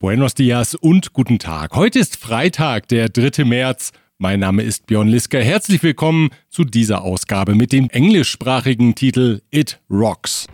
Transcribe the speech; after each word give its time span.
Buenos 0.00 0.34
dias 0.34 0.76
und 0.76 1.12
guten 1.12 1.40
Tag. 1.40 1.74
Heute 1.74 1.98
ist 1.98 2.18
Freitag, 2.18 2.86
der 2.86 3.08
3. 3.08 3.44
März. 3.44 3.90
Mein 4.16 4.38
Name 4.38 4.62
ist 4.62 4.86
Björn 4.86 5.08
Liska. 5.08 5.38
Herzlich 5.38 5.82
willkommen 5.82 6.30
zu 6.48 6.62
dieser 6.62 7.02
Ausgabe 7.02 7.56
mit 7.56 7.72
dem 7.72 7.90
englischsprachigen 7.90 8.94
Titel 8.94 9.40
It 9.50 9.80
Rocks. 9.90 10.46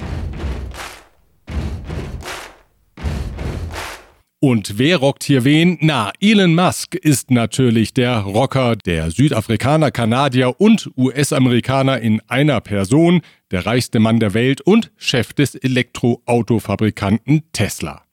Und 4.41 4.79
wer 4.79 4.97
rockt 4.97 5.25
hier 5.25 5.45
wen? 5.45 5.77
Na, 5.83 6.11
Elon 6.21 6.55
Musk 6.55 6.95
ist 6.95 7.31
natürlich 7.31 7.93
der 7.93 8.21
Rocker, 8.21 8.77
der 8.77 9.11
Südafrikaner, 9.11 9.91
Kanadier 9.91 10.59
und 10.59 10.91
US-Amerikaner 10.97 12.01
in 12.01 12.23
einer 12.29 12.63
Person, 12.63 13.21
der 13.51 13.67
reichste 13.67 14.01
Mann 14.01 14.21
der 14.21 14.33
Welt 14.33 14.63
und 14.63 14.91
Chef 14.97 15.35
des 15.35 15.55
Elektroautofabrikanten 15.55 17.43
Tesla. 17.53 18.04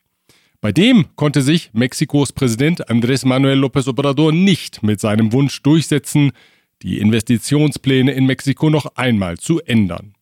Bei 0.61 0.71
dem 0.71 1.07
konnte 1.15 1.41
sich 1.41 1.71
Mexikos 1.73 2.33
Präsident 2.33 2.87
Andrés 2.87 3.25
Manuel 3.25 3.63
López 3.63 3.87
Obrador 3.87 4.31
nicht 4.31 4.83
mit 4.83 4.99
seinem 4.99 5.33
Wunsch 5.33 5.63
durchsetzen, 5.63 6.33
die 6.83 6.99
Investitionspläne 6.99 8.11
in 8.11 8.27
Mexiko 8.27 8.69
noch 8.69 8.95
einmal 8.95 9.39
zu 9.39 9.59
ändern. 9.61 10.13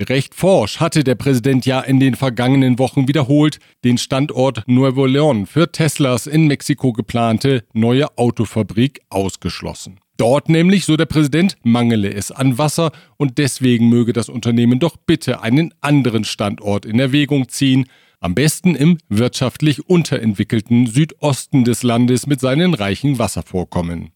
Recht 0.00 0.34
forsch 0.34 0.80
hatte 0.80 1.04
der 1.04 1.14
Präsident 1.14 1.66
ja 1.66 1.80
in 1.80 2.00
den 2.00 2.16
vergangenen 2.16 2.80
Wochen 2.80 3.06
wiederholt 3.06 3.60
den 3.84 3.96
Standort 3.96 4.64
Nuevo 4.66 5.04
León 5.04 5.46
für 5.46 5.70
Teslas 5.70 6.26
in 6.26 6.48
Mexiko 6.48 6.92
geplante 6.92 7.62
neue 7.72 8.18
Autofabrik 8.18 9.02
ausgeschlossen. 9.08 10.00
Dort 10.16 10.48
nämlich, 10.48 10.84
so 10.84 10.96
der 10.96 11.06
Präsident, 11.06 11.56
mangele 11.62 12.12
es 12.12 12.32
an 12.32 12.58
Wasser 12.58 12.90
und 13.18 13.38
deswegen 13.38 13.88
möge 13.88 14.12
das 14.12 14.28
Unternehmen 14.28 14.80
doch 14.80 14.96
bitte 14.96 15.42
einen 15.42 15.72
anderen 15.80 16.24
Standort 16.24 16.86
in 16.86 16.98
Erwägung 16.98 17.48
ziehen, 17.48 17.86
am 18.26 18.34
besten 18.34 18.74
im 18.74 18.98
wirtschaftlich 19.08 19.88
unterentwickelten 19.88 20.88
Südosten 20.88 21.62
des 21.62 21.84
Landes 21.84 22.26
mit 22.26 22.40
seinen 22.40 22.74
reichen 22.74 23.20
Wasservorkommen. 23.20 24.10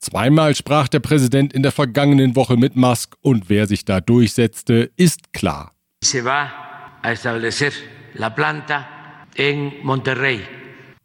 Zweimal 0.00 0.56
sprach 0.56 0.88
der 0.88 0.98
Präsident 0.98 1.52
in 1.52 1.62
der 1.62 1.70
vergangenen 1.70 2.34
Woche 2.34 2.56
mit 2.56 2.74
Musk 2.74 3.16
und 3.20 3.48
wer 3.48 3.68
sich 3.68 3.84
da 3.84 4.00
durchsetzte, 4.00 4.90
ist 4.96 5.32
klar. 5.32 5.70
Se 6.02 6.24
va 6.24 6.50
a 7.02 7.12
establecer 7.12 7.70
la 8.14 8.30
planta 8.30 8.84
en 9.36 9.74
Monterrey. 9.84 10.40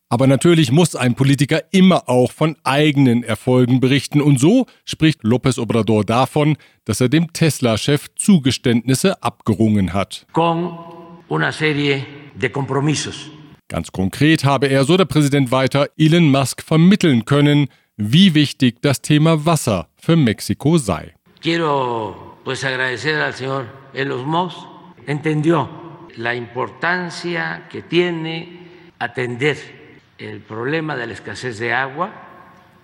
Aber 0.10 0.26
natürlich 0.26 0.72
muss 0.72 0.96
ein 0.96 1.14
Politiker 1.14 1.62
immer 1.72 2.10
auch 2.10 2.32
von 2.32 2.58
eigenen 2.64 3.24
Erfolgen 3.24 3.80
berichten. 3.80 4.20
Und 4.20 4.40
so 4.40 4.66
spricht 4.84 5.22
López 5.24 5.60
Obrador 5.60 6.04
davon, 6.04 6.58
dass 6.86 7.02
er 7.02 7.10
dem 7.10 7.34
Tesla-Chef 7.34 8.08
Zugeständnisse 8.16 9.22
abgerungen 9.22 9.94
hat. 9.94 10.26
Con 10.32 10.95
una 11.28 11.52
serie 11.52 12.06
de 12.36 12.52
compromisos. 12.52 13.32
Ganz 13.68 13.92
konkret 13.92 14.44
habe 14.44 14.68
er, 14.68 14.84
so 14.84 14.96
der 14.96 15.06
Präsident 15.06 15.52
weiter, 15.52 15.90
Elon 15.98 16.30
Musk 16.30 16.62
vermitteln 16.62 17.26
können, 17.26 17.68
wie 17.98 18.34
wichtig 18.34 18.82
das 18.82 19.02
Thema 19.02 19.46
Wasser 19.46 19.88
für 19.98 20.16
Mexiko 20.16 20.78
sei. 20.78 21.14
Quiero 21.42 22.38
pues 22.44 22.64
agradecer 22.64 23.22
al 23.22 23.34
señor 23.34 23.66
Elon 23.94 24.26
Musk, 24.28 24.58
entendió 25.08 25.70
la 26.18 26.36
importancia 26.36 27.68
que 27.70 27.82
tiene 27.82 28.60
atender 29.00 29.58
el 30.18 30.40
problema 30.42 30.96
de 30.96 31.08
la 31.08 31.14
escasez 31.14 31.60
de 31.60 31.74
agua 31.74 32.12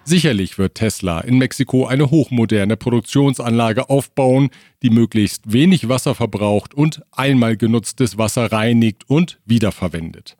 Sicherlich 0.04 0.58
wird 0.58 0.76
Tesla 0.76 1.22
in 1.22 1.38
Mexiko 1.38 1.86
eine 1.86 2.10
hochmoderne 2.10 2.76
Produktionsanlage 2.76 3.90
aufbauen, 3.90 4.50
die 4.82 4.90
möglichst 4.90 5.54
wenig 5.54 5.90
Wasser 5.90 6.16
verbraucht 6.16 6.74
und 6.74 7.02
einmal 7.12 7.56
genutztes 7.56 8.18
Wasser 8.18 8.52
reinigt 8.52 9.04
und 9.08 9.40
wiederverwendet. 9.46 10.38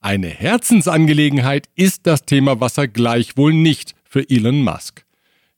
Eine 0.00 0.28
Herzensangelegenheit 0.28 1.68
ist 1.74 2.06
das 2.06 2.24
Thema 2.24 2.60
Wasser 2.60 2.88
gleichwohl 2.88 3.52
nicht 3.52 3.94
für 4.04 4.28
Elon 4.28 4.62
Musk. 4.62 5.04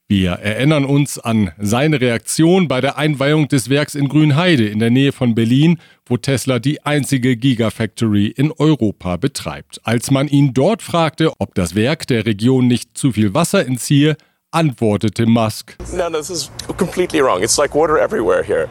Wir 0.07 0.33
erinnern 0.33 0.85
uns 0.85 1.19
an 1.19 1.53
seine 1.59 1.99
Reaktion 1.99 2.69
bei 2.69 2.83
der 2.83 2.99
Einweihung 2.99 3.49
des 3.49 3.71
Werks 3.71 3.95
in 3.95 4.11
Grünheide 4.11 4.69
in 4.69 4.79
der 4.79 4.91
Nähe 4.91 5.13
von 5.13 5.35
Berlin, 5.35 5.79
wo 6.05 6.19
Tesla 6.19 6.59
die 6.59 6.85
einzige 6.85 7.39
Gigafactory 7.39 8.27
in 8.27 8.53
Europa 8.53 9.17
betreibt. 9.17 9.81
Als 9.83 10.11
man 10.11 10.29
ihn 10.29 10.53
dort 10.53 10.83
fragte, 10.83 11.33
ob 11.39 11.55
das 11.55 11.75
Werk 11.75 12.07
der 12.07 12.27
Region 12.27 12.69
nicht 12.69 12.99
zu 12.99 13.13
viel 13.13 13.33
Wasser 13.33 13.67
entziehe, 13.67 14.19
antwortete 14.51 15.25
Musk. 15.25 15.75
No, 15.97 16.11
this 16.11 16.29
is 16.29 16.51
completely 16.77 17.23
wrong. 17.23 17.43
It's 17.43 17.57
like 17.57 17.75
water 17.75 17.97
everywhere 17.97 18.45
here. 18.45 18.69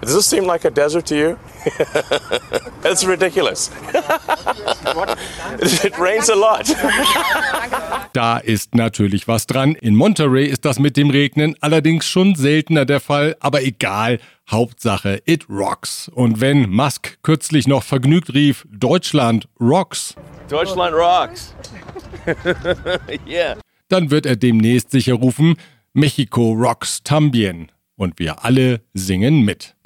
Does 0.00 0.14
this 0.14 0.30
seem 0.30 0.46
like 0.46 0.64
a 0.64 0.70
desert 0.70 1.06
to 1.08 1.14
you? 1.14 1.36
That's 2.82 3.06
ridiculous. 3.06 3.70
It 5.84 5.98
rains 5.98 6.30
a 6.30 6.34
lot. 6.34 6.66
Da 8.12 8.38
ist 8.38 8.74
natürlich 8.74 9.28
was 9.28 9.46
dran. 9.46 9.76
In 9.76 9.94
Monterey 9.94 10.46
ist 10.46 10.64
das 10.64 10.80
mit 10.80 10.96
dem 10.96 11.10
Regnen 11.10 11.54
allerdings 11.60 12.06
schon 12.06 12.34
seltener 12.34 12.84
der 12.84 12.98
Fall, 12.98 13.36
aber 13.38 13.62
egal. 13.62 14.18
Hauptsache, 14.50 15.22
it 15.26 15.48
rocks. 15.48 16.10
Und 16.12 16.40
wenn 16.40 16.68
Musk 16.70 17.18
kürzlich 17.22 17.68
noch 17.68 17.84
vergnügt 17.84 18.34
rief, 18.34 18.66
Deutschland 18.68 19.46
rocks. 19.60 20.16
Deutschland 20.48 20.92
rocks. 20.92 21.54
yeah. 23.28 23.56
Dann 23.88 24.10
wird 24.10 24.26
er 24.26 24.34
demnächst 24.34 24.90
sicher 24.90 25.14
rufen, 25.14 25.54
Mexico 25.92 26.50
rocks 26.52 27.04
tambien. 27.04 27.70
Und 27.94 28.18
wir 28.18 28.44
alle 28.44 28.80
singen 28.92 29.42
mit. 29.44 29.76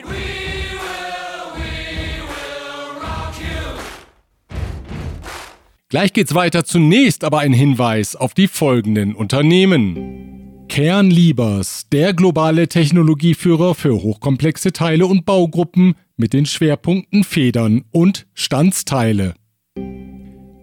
Gleich 5.94 6.12
geht's 6.12 6.34
weiter. 6.34 6.65
Zunächst 6.65 7.22
aber 7.22 7.38
ein 7.38 7.53
Hinweis 7.53 8.16
auf 8.16 8.34
die 8.34 8.49
folgenden 8.49 9.15
Unternehmen. 9.15 10.66
Kernliebers, 10.69 11.87
der 11.93 12.12
globale 12.15 12.66
Technologieführer 12.66 13.77
für 13.77 14.03
hochkomplexe 14.03 14.72
Teile 14.72 15.06
und 15.06 15.25
Baugruppen 15.25 15.94
mit 16.16 16.32
den 16.32 16.47
Schwerpunkten 16.47 17.22
Federn 17.22 17.84
und 17.93 18.27
Standsteile. 18.34 19.37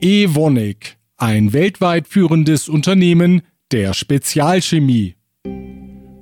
Evonik, 0.01 0.97
ein 1.15 1.53
weltweit 1.53 2.09
führendes 2.09 2.67
Unternehmen 2.67 3.41
der 3.71 3.93
Spezialchemie. 3.93 5.15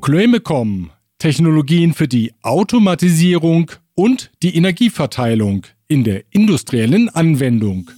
Chloemecom, 0.02 0.92
Technologien 1.18 1.96
für 1.96 2.08
die 2.08 2.32
Automatisierung 2.44 3.72
und 3.96 4.30
die 4.44 4.56
Energieverteilung 4.56 5.66
in 5.88 6.04
der 6.04 6.26
industriellen 6.30 7.10
Anwendung. 7.10 7.90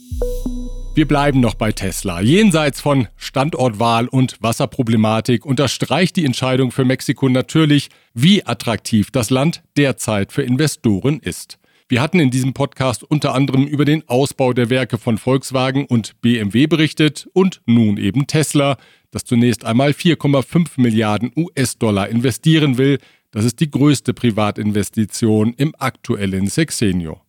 Wir 1.01 1.07
bleiben 1.07 1.39
noch 1.39 1.55
bei 1.55 1.71
Tesla. 1.71 2.21
Jenseits 2.21 2.79
von 2.79 3.07
Standortwahl 3.17 4.07
und 4.07 4.37
Wasserproblematik 4.39 5.47
unterstreicht 5.47 6.15
die 6.15 6.25
Entscheidung 6.25 6.69
für 6.69 6.85
Mexiko 6.85 7.27
natürlich, 7.27 7.89
wie 8.13 8.45
attraktiv 8.45 9.09
das 9.09 9.31
Land 9.31 9.63
derzeit 9.77 10.31
für 10.31 10.43
Investoren 10.43 11.19
ist. 11.19 11.57
Wir 11.89 12.03
hatten 12.03 12.19
in 12.19 12.29
diesem 12.29 12.53
Podcast 12.53 13.03
unter 13.03 13.33
anderem 13.33 13.65
über 13.65 13.83
den 13.83 14.07
Ausbau 14.07 14.53
der 14.53 14.69
Werke 14.69 14.99
von 14.99 15.17
Volkswagen 15.17 15.87
und 15.87 16.21
BMW 16.21 16.67
berichtet 16.67 17.27
und 17.33 17.61
nun 17.65 17.97
eben 17.97 18.27
Tesla, 18.27 18.77
das 19.09 19.23
zunächst 19.23 19.65
einmal 19.65 19.93
4,5 19.93 20.79
Milliarden 20.79 21.31
US-Dollar 21.35 22.09
investieren 22.09 22.77
will. 22.77 22.99
Das 23.31 23.43
ist 23.43 23.59
die 23.59 23.71
größte 23.71 24.13
Privatinvestition 24.13 25.55
im 25.57 25.73
aktuellen 25.79 26.45
Sexenio. 26.45 27.20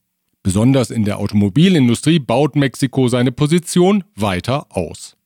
Besonders 0.42 0.90
in 0.90 1.04
der 1.04 1.18
Automobilindustrie 1.18 2.18
baut 2.18 2.56
Mexiko 2.56 3.08
seine 3.08 3.30
Position 3.30 4.02
weiter 4.16 4.66
aus. 4.70 5.16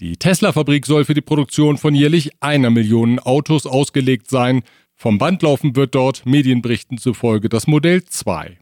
Die 0.00 0.16
Tesla-Fabrik 0.16 0.84
soll 0.86 1.04
für 1.04 1.14
die 1.14 1.20
Produktion 1.20 1.78
von 1.78 1.94
jährlich 1.94 2.32
einer 2.40 2.70
Million 2.70 3.18
Autos 3.18 3.64
ausgelegt 3.64 4.28
sein. 4.28 4.62
Vom 4.94 5.18
Band 5.18 5.42
laufen 5.42 5.76
wird 5.76 5.94
dort 5.94 6.26
Medienberichten 6.26 6.98
zufolge 6.98 7.48
das 7.48 7.66
Modell 7.66 8.04
2. 8.04 8.58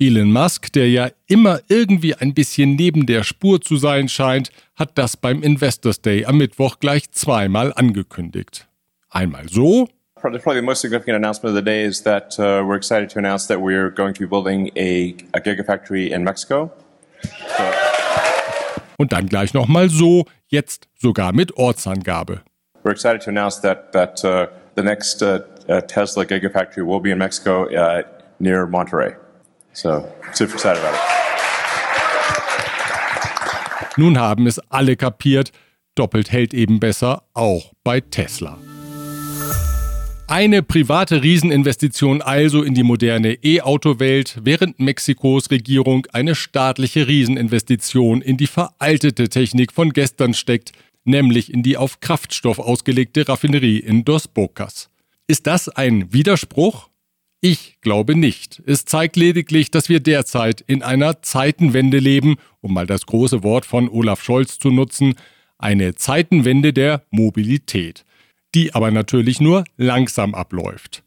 Elon 0.00 0.32
Musk, 0.32 0.72
der 0.72 0.90
ja 0.90 1.10
immer 1.26 1.60
irgendwie 1.68 2.14
ein 2.14 2.34
bisschen 2.34 2.74
neben 2.74 3.06
der 3.06 3.22
Spur 3.22 3.60
zu 3.60 3.76
sein 3.76 4.08
scheint, 4.08 4.50
hat 4.74 4.98
das 4.98 5.16
beim 5.16 5.42
Investors 5.42 6.00
Day 6.00 6.24
am 6.24 6.38
Mittwoch 6.38 6.78
gleich 6.80 7.10
zweimal 7.12 7.72
angekündigt. 7.74 8.68
Einmal 9.10 9.48
so. 9.48 9.88
Probably 10.20 10.56
the 10.56 10.62
most 10.62 10.82
significant 10.82 11.16
announcement 11.16 11.50
of 11.50 11.54
the 11.54 11.62
day 11.62 11.82
is 11.82 12.02
that 12.02 12.38
uh, 12.38 12.62
we're 12.66 12.76
excited 12.76 13.08
to 13.10 13.18
announce 13.18 13.46
that 13.46 13.62
we're 13.62 13.88
going 13.90 14.12
to 14.12 14.20
be 14.20 14.26
building 14.26 14.70
a, 14.76 15.16
a 15.32 15.40
gigafactory 15.40 16.10
in 16.10 16.24
Mexico. 16.24 16.70
So. 17.56 17.72
Und 18.98 19.12
dann 19.12 19.28
gleich 19.28 19.54
nochmal 19.54 19.88
so, 19.88 20.26
jetzt 20.48 20.88
sogar 21.00 21.32
mit 21.32 21.56
Ortsangabe. 21.56 22.42
We're 22.84 22.92
excited 22.92 23.22
to 23.22 23.30
announce 23.30 23.60
that, 23.62 23.92
that 23.92 24.22
uh, 24.22 24.48
the 24.74 24.82
next 24.82 25.22
uh, 25.22 25.40
uh 25.68 25.80
Tesla 25.80 26.26
gigafactory 26.26 26.84
will 26.84 27.00
be 27.00 27.10
in 27.10 27.18
Mexico 27.18 27.64
uh, 27.74 28.02
near 28.38 28.66
Monterrey. 28.66 29.16
So, 29.72 30.06
super 30.34 30.54
excited 30.54 30.82
about 30.82 30.94
it. 30.94 31.00
Nun 33.96 34.18
haben 34.18 34.46
es 34.46 34.60
alle 34.70 34.96
kapiert, 34.96 35.50
doppelt 35.94 36.30
hält 36.30 36.52
eben 36.52 36.78
besser, 36.78 37.22
auch 37.32 37.72
bei 37.84 38.00
Tesla. 38.00 38.58
Eine 40.30 40.62
private 40.62 41.24
Rieseninvestition 41.24 42.22
also 42.22 42.62
in 42.62 42.72
die 42.72 42.84
moderne 42.84 43.32
E-Auto-Welt, 43.42 44.38
während 44.44 44.78
Mexikos 44.78 45.50
Regierung 45.50 46.06
eine 46.12 46.36
staatliche 46.36 47.08
Rieseninvestition 47.08 48.22
in 48.22 48.36
die 48.36 48.46
veraltete 48.46 49.28
Technik 49.28 49.72
von 49.72 49.92
gestern 49.92 50.32
steckt, 50.32 50.70
nämlich 51.02 51.52
in 51.52 51.64
die 51.64 51.76
auf 51.76 51.98
Kraftstoff 51.98 52.60
ausgelegte 52.60 53.28
Raffinerie 53.28 53.78
in 53.78 54.04
Dos 54.04 54.28
Bocas. 54.28 54.88
Ist 55.26 55.48
das 55.48 55.68
ein 55.68 56.12
Widerspruch? 56.12 56.90
Ich 57.40 57.78
glaube 57.80 58.14
nicht. 58.14 58.62
Es 58.66 58.84
zeigt 58.84 59.16
lediglich, 59.16 59.72
dass 59.72 59.88
wir 59.88 59.98
derzeit 59.98 60.60
in 60.60 60.84
einer 60.84 61.22
Zeitenwende 61.22 61.98
leben, 61.98 62.36
um 62.60 62.72
mal 62.72 62.86
das 62.86 63.04
große 63.04 63.42
Wort 63.42 63.66
von 63.66 63.88
Olaf 63.88 64.22
Scholz 64.22 64.60
zu 64.60 64.70
nutzen, 64.70 65.14
eine 65.58 65.96
Zeitenwende 65.96 66.72
der 66.72 67.02
Mobilität 67.10 68.04
die 68.54 68.74
aber 68.74 68.90
natürlich 68.90 69.40
nur 69.40 69.64
langsam 69.76 70.34
abläuft. 70.34 71.02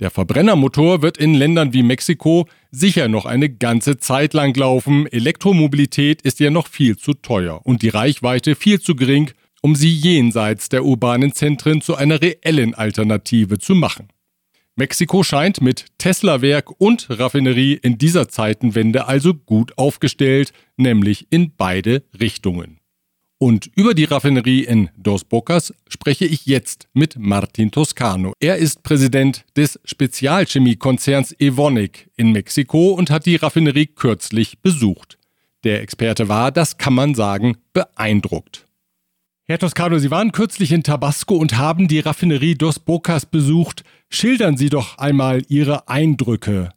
Der 0.00 0.10
Verbrennermotor 0.10 1.02
wird 1.02 1.18
in 1.18 1.34
Ländern 1.34 1.74
wie 1.74 1.82
Mexiko 1.82 2.48
sicher 2.70 3.08
noch 3.08 3.26
eine 3.26 3.50
ganze 3.50 3.98
Zeit 3.98 4.32
lang 4.32 4.56
laufen. 4.56 5.06
Elektromobilität 5.06 6.22
ist 6.22 6.40
ja 6.40 6.50
noch 6.50 6.68
viel 6.68 6.96
zu 6.96 7.12
teuer 7.12 7.60
und 7.64 7.82
die 7.82 7.90
Reichweite 7.90 8.54
viel 8.54 8.80
zu 8.80 8.96
gering, 8.96 9.30
um 9.60 9.74
sie 9.74 9.90
jenseits 9.90 10.70
der 10.70 10.86
urbanen 10.86 11.34
Zentren 11.34 11.82
zu 11.82 11.96
einer 11.96 12.22
reellen 12.22 12.74
Alternative 12.74 13.58
zu 13.58 13.74
machen. 13.74 14.08
Mexiko 14.74 15.22
scheint 15.22 15.60
mit 15.60 15.86
Tesla-Werk 15.98 16.80
und 16.80 17.06
Raffinerie 17.10 17.74
in 17.74 17.98
dieser 17.98 18.30
Zeitenwende 18.30 19.06
also 19.06 19.34
gut 19.34 19.76
aufgestellt, 19.76 20.54
nämlich 20.78 21.26
in 21.28 21.52
beide 21.54 22.04
Richtungen. 22.18 22.79
Und 23.42 23.70
über 23.74 23.94
die 23.94 24.04
Raffinerie 24.04 24.64
in 24.64 24.90
Dos 24.98 25.24
Bocas 25.24 25.72
spreche 25.88 26.26
ich 26.26 26.44
jetzt 26.44 26.88
mit 26.92 27.18
Martin 27.18 27.70
Toscano. 27.70 28.34
Er 28.38 28.58
ist 28.58 28.82
Präsident 28.82 29.46
des 29.56 29.80
Spezialchemiekonzerns 29.82 31.34
Evonik 31.40 32.10
in 32.16 32.32
Mexiko 32.32 32.90
und 32.90 33.08
hat 33.08 33.24
die 33.24 33.36
Raffinerie 33.36 33.86
kürzlich 33.86 34.58
besucht. 34.60 35.16
Der 35.64 35.80
Experte 35.80 36.28
war, 36.28 36.52
das 36.52 36.76
kann 36.76 36.92
man 36.92 37.14
sagen, 37.14 37.56
beeindruckt. 37.72 38.66
Herr 39.46 39.58
Toscano, 39.58 39.98
Sie 39.98 40.10
waren 40.10 40.32
kürzlich 40.32 40.70
in 40.70 40.82
Tabasco 40.82 41.34
und 41.36 41.56
haben 41.56 41.88
die 41.88 42.00
Raffinerie 42.00 42.56
Dos 42.56 42.78
Bocas 42.78 43.24
besucht. 43.24 43.84
Schildern 44.10 44.58
Sie 44.58 44.68
doch 44.68 44.98
einmal 44.98 45.44
Ihre 45.48 45.88
Eindrücke. 45.88 46.74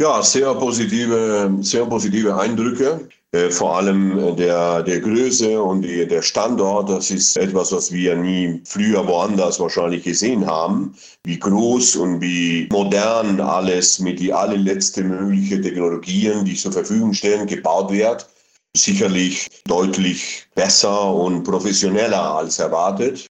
Ja, 0.00 0.22
sehr 0.22 0.54
positive, 0.54 1.58
sehr 1.62 1.84
positive 1.84 2.40
Eindrücke. 2.40 3.08
Äh, 3.32 3.50
vor 3.50 3.76
allem 3.76 4.18
äh, 4.18 4.34
der, 4.34 4.82
der 4.82 5.00
Größe 5.00 5.62
und 5.62 5.82
die, 5.82 6.06
der 6.06 6.20
Standort, 6.20 6.88
das 6.88 7.10
ist 7.12 7.36
etwas, 7.36 7.70
was 7.70 7.92
wir 7.92 8.16
nie 8.16 8.60
früher 8.64 9.06
woanders 9.06 9.60
wahrscheinlich 9.60 10.02
gesehen 10.02 10.44
haben. 10.46 10.96
Wie 11.24 11.38
groß 11.38 11.96
und 11.96 12.20
wie 12.20 12.68
modern 12.72 13.40
alles 13.40 14.00
mit 14.00 14.18
die 14.18 14.32
allerletzte 14.32 15.04
mögliche 15.04 15.60
Technologien, 15.60 16.44
die 16.44 16.56
zur 16.56 16.72
Verfügung 16.72 17.12
stellen, 17.12 17.46
gebaut 17.46 17.92
wird. 17.92 18.28
Sicherlich 18.76 19.48
deutlich 19.66 20.46
besser 20.56 21.14
und 21.14 21.44
professioneller 21.44 22.36
als 22.36 22.58
erwartet, 22.58 23.26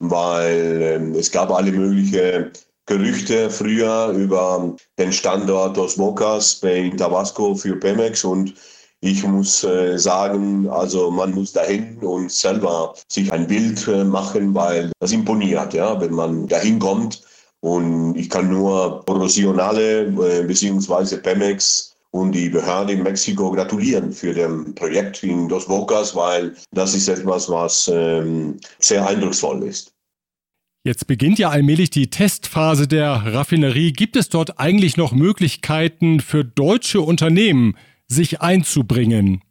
weil 0.00 1.12
äh, 1.14 1.18
es 1.18 1.30
gab 1.30 1.52
alle 1.52 1.70
möglichen 1.70 2.50
Gerüchte 2.86 3.50
früher 3.50 4.08
über 4.16 4.74
den 4.98 5.12
Standort 5.12 5.76
Dos 5.76 5.96
Bocas 5.96 6.54
in 6.62 6.96
Tabasco 6.96 7.54
für 7.54 7.76
Pemex 7.76 8.24
und 8.24 8.54
ich 9.04 9.22
muss 9.22 9.62
äh, 9.64 9.98
sagen, 9.98 10.66
also 10.66 11.10
man 11.10 11.32
muss 11.32 11.52
dahin 11.52 11.98
und 11.98 12.32
selber 12.32 12.94
sich 13.08 13.30
ein 13.30 13.46
Bild 13.46 13.86
äh, 13.86 14.02
machen, 14.02 14.54
weil 14.54 14.90
das 14.98 15.12
imponiert, 15.12 15.74
ja, 15.74 16.00
wenn 16.00 16.14
man 16.14 16.48
dahin 16.48 16.78
kommt. 16.78 17.22
Und 17.60 18.16
ich 18.16 18.30
kann 18.30 18.48
nur 18.48 19.04
Professionale 19.04 20.06
äh, 20.06 20.42
bzw. 20.46 21.18
Pemex 21.18 21.94
und 22.12 22.32
die 22.32 22.48
Behörde 22.48 22.94
in 22.94 23.02
Mexiko 23.02 23.50
gratulieren 23.50 24.10
für 24.10 24.32
das 24.32 24.74
Projekt 24.74 25.22
in 25.22 25.50
Dos 25.50 25.66
Bocas, 25.66 26.16
weil 26.16 26.54
das 26.72 26.94
ist 26.94 27.08
etwas, 27.08 27.50
was 27.50 27.90
ähm, 27.92 28.58
sehr 28.78 29.06
eindrucksvoll 29.06 29.64
ist. 29.64 29.92
Jetzt 30.82 31.06
beginnt 31.06 31.38
ja 31.38 31.50
allmählich 31.50 31.90
die 31.90 32.08
Testphase 32.08 32.88
der 32.88 33.10
Raffinerie. 33.10 33.92
Gibt 33.92 34.16
es 34.16 34.30
dort 34.30 34.58
eigentlich 34.58 34.96
noch 34.96 35.12
Möglichkeiten 35.12 36.20
für 36.20 36.42
deutsche 36.44 37.02
Unternehmen, 37.02 37.76
sich 38.08 38.40
einzubringen? 38.40 39.42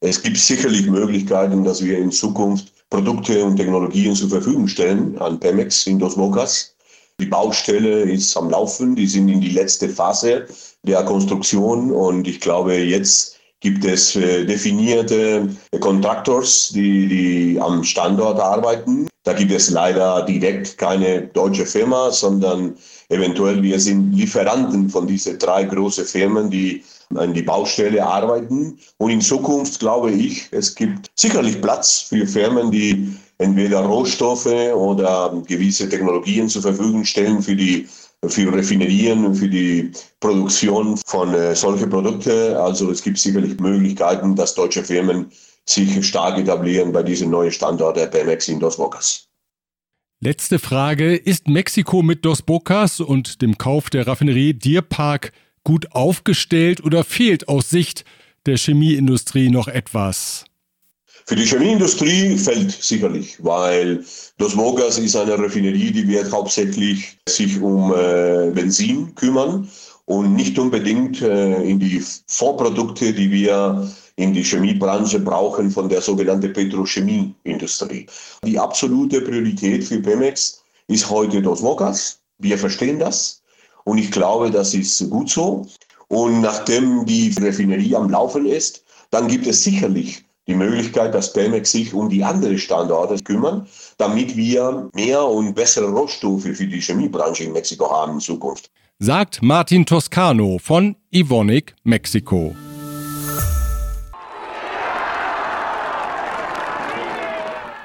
Es 0.00 0.22
gibt 0.22 0.38
sicherlich 0.38 0.86
Möglichkeiten, 0.86 1.64
dass 1.64 1.84
wir 1.84 1.98
in 1.98 2.10
Zukunft 2.10 2.72
Produkte 2.90 3.44
und 3.44 3.56
Technologien 3.56 4.14
zur 4.14 4.30
Verfügung 4.30 4.66
stellen 4.66 5.16
an 5.18 5.38
Pemex 5.38 5.86
in 5.86 5.98
Dos 5.98 6.16
Bocas. 6.16 6.74
Die 7.20 7.26
Baustelle 7.26 8.02
ist 8.02 8.36
am 8.36 8.50
Laufen, 8.50 8.96
die 8.96 9.06
sind 9.06 9.28
in 9.28 9.40
die 9.40 9.50
letzte 9.50 9.88
Phase 9.88 10.46
der 10.84 11.04
Konstruktion 11.04 11.92
und 11.92 12.26
ich 12.26 12.40
glaube, 12.40 12.74
jetzt 12.74 13.36
gibt 13.60 13.84
es 13.84 14.16
äh, 14.16 14.46
definierte 14.46 15.48
Contractors, 15.80 16.70
die, 16.70 17.06
die 17.06 17.60
am 17.60 17.84
Standort 17.84 18.40
arbeiten. 18.40 19.06
Da 19.24 19.34
gibt 19.34 19.52
es 19.52 19.70
leider 19.70 20.22
direkt 20.24 20.78
keine 20.78 21.26
deutsche 21.26 21.66
Firma, 21.66 22.10
sondern 22.10 22.74
eventuell 23.10 23.62
wir 23.62 23.78
sind 23.78 24.14
Lieferanten 24.14 24.88
von 24.88 25.06
diesen 25.06 25.38
drei 25.38 25.64
großen 25.64 26.06
Firmen, 26.06 26.50
die 26.50 26.82
an 27.16 27.34
die 27.34 27.42
Baustelle 27.42 28.04
arbeiten. 28.04 28.78
Und 28.98 29.10
in 29.10 29.20
Zukunft 29.20 29.80
glaube 29.80 30.10
ich, 30.12 30.48
es 30.52 30.74
gibt 30.74 31.10
sicherlich 31.16 31.60
Platz 31.60 32.00
für 32.08 32.26
Firmen, 32.26 32.70
die 32.70 33.12
entweder 33.38 33.80
Rohstoffe 33.80 34.46
oder 34.46 35.42
gewisse 35.46 35.88
Technologien 35.88 36.48
zur 36.48 36.62
Verfügung 36.62 37.04
stellen 37.04 37.42
für 37.42 37.56
die 37.56 37.88
für 38.28 38.52
Raffinerien, 38.52 39.34
für 39.34 39.48
die 39.48 39.90
Produktion 40.20 40.98
von 41.06 41.32
äh, 41.32 41.54
solchen 41.54 41.88
Produkten. 41.88 42.54
Also 42.54 42.90
es 42.90 43.02
gibt 43.02 43.18
sicherlich 43.18 43.58
Möglichkeiten, 43.58 44.36
dass 44.36 44.54
deutsche 44.54 44.84
Firmen 44.84 45.32
sich 45.66 46.06
stark 46.06 46.38
etablieren 46.38 46.92
bei 46.92 47.02
diesem 47.02 47.30
neuen 47.30 47.50
Standort 47.50 47.96
der 47.96 48.08
Pemex 48.08 48.48
in 48.48 48.60
Dos 48.60 48.76
Bocas. 48.76 49.26
Letzte 50.22 50.58
Frage. 50.58 51.16
Ist 51.16 51.48
Mexiko 51.48 52.02
mit 52.02 52.26
Dos 52.26 52.42
Bocas 52.42 53.00
und 53.00 53.40
dem 53.40 53.56
Kauf 53.56 53.88
der 53.88 54.06
Raffinerie 54.06 54.52
Deer 54.52 54.82
Park 54.82 55.32
gut 55.64 55.92
aufgestellt 55.92 56.82
oder 56.82 57.04
fehlt 57.04 57.48
aus 57.48 57.70
Sicht 57.70 58.04
der 58.46 58.56
Chemieindustrie 58.56 59.50
noch 59.50 59.68
etwas? 59.68 60.44
Für 61.26 61.36
die 61.36 61.46
Chemieindustrie 61.46 62.36
fällt 62.36 62.72
sicherlich, 62.72 63.36
weil 63.44 64.04
Dos 64.38 64.56
Bocas 64.56 64.98
ist 64.98 65.16
eine 65.16 65.38
Raffinerie, 65.38 65.92
die 65.92 66.08
wird 66.08 66.32
hauptsächlich 66.32 67.18
sich 67.28 67.60
um 67.60 67.92
äh, 67.92 68.50
Benzin 68.52 69.14
kümmern 69.14 69.68
und 70.06 70.34
nicht 70.34 70.58
unbedingt 70.58 71.22
äh, 71.22 71.62
in 71.62 71.78
die 71.78 72.02
Vorprodukte, 72.26 73.12
die 73.12 73.30
wir 73.30 73.88
in 74.16 74.34
die 74.34 74.42
Chemiebranche 74.42 75.20
brauchen 75.20 75.70
von 75.70 75.88
der 75.88 76.00
sogenannten 76.00 76.52
Petrochemieindustrie. 76.52 78.06
Die 78.44 78.58
absolute 78.58 79.20
Priorität 79.20 79.84
für 79.84 80.00
Pemex 80.00 80.62
ist 80.88 81.08
heute 81.08 81.40
Dos 81.40 81.62
Bocas. 81.62 82.18
Wir 82.38 82.58
verstehen 82.58 82.98
das 82.98 83.39
und 83.84 83.98
ich 83.98 84.10
glaube, 84.10 84.50
das 84.50 84.74
ist 84.74 85.08
gut 85.10 85.30
so. 85.30 85.66
Und 86.08 86.40
nachdem 86.40 87.06
die 87.06 87.34
Raffinerie 87.40 87.94
am 87.94 88.10
Laufen 88.10 88.46
ist, 88.46 88.84
dann 89.10 89.28
gibt 89.28 89.46
es 89.46 89.62
sicherlich 89.62 90.24
die 90.46 90.54
Möglichkeit, 90.54 91.14
dass 91.14 91.32
Pemex 91.32 91.70
sich 91.70 91.94
um 91.94 92.08
die 92.08 92.24
anderen 92.24 92.58
Standorte 92.58 93.22
kümmern, 93.22 93.66
damit 93.98 94.36
wir 94.36 94.90
mehr 94.94 95.24
und 95.24 95.54
bessere 95.54 95.88
Rohstoffe 95.88 96.42
für 96.42 96.66
die 96.66 96.80
Chemiebranche 96.80 97.44
in 97.44 97.52
Mexiko 97.52 97.90
haben 97.90 98.14
in 98.14 98.20
Zukunft. 98.20 98.70
Sagt 98.98 99.42
Martin 99.42 99.86
Toscano 99.86 100.58
von 100.58 100.96
Ivonic 101.10 101.74
Mexiko. 101.84 102.54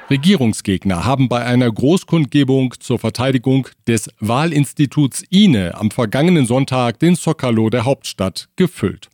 Regierungsgegner 0.10 1.04
haben 1.04 1.30
bei 1.30 1.44
einer 1.44 1.72
Großkundgebung 1.72 2.76
zur 2.80 3.00
Verteidigung 3.00 3.68
des 3.88 4.08
Wahlinstituts 4.20 5.24
INE 5.32 5.74
am 5.74 5.90
vergangenen 5.90 6.46
Sonntag 6.46 7.00
den 7.00 7.16
Zocalo 7.16 7.72
der 7.72 7.86
Hauptstadt 7.86 8.48
gefüllt. 8.56 9.10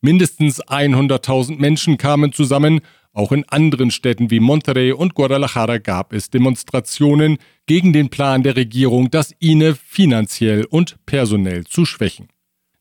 Mindestens 0.00 0.62
100.000 0.62 1.58
Menschen 1.58 1.98
kamen 1.98 2.32
zusammen. 2.32 2.80
Auch 3.12 3.32
in 3.32 3.44
anderen 3.48 3.90
Städten 3.90 4.30
wie 4.30 4.38
Monterrey 4.38 4.92
und 4.92 5.14
Guadalajara 5.14 5.78
gab 5.78 6.12
es 6.12 6.30
Demonstrationen 6.30 7.38
gegen 7.66 7.92
den 7.92 8.08
Plan 8.08 8.44
der 8.44 8.54
Regierung, 8.54 9.10
das 9.10 9.32
INE 9.40 9.74
finanziell 9.74 10.64
und 10.66 10.96
personell 11.06 11.64
zu 11.64 11.84
schwächen. 11.84 12.28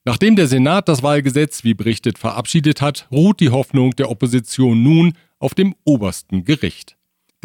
Nachdem 0.04 0.36
der 0.36 0.46
Senat 0.46 0.88
das 0.88 1.02
Wahlgesetz, 1.02 1.64
wie 1.64 1.74
berichtet, 1.74 2.20
verabschiedet 2.20 2.80
hat, 2.82 3.08
ruht 3.12 3.40
die 3.40 3.50
Hoffnung 3.50 3.96
der 3.96 4.12
Opposition 4.12 4.84
nun 4.84 5.14
auf 5.40 5.56
dem 5.56 5.74
obersten 5.84 6.44
Gericht. 6.44 6.96